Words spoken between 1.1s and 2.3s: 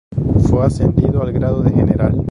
al grado de general.